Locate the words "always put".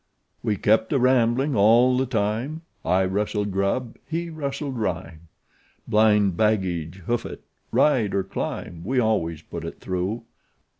8.99-9.63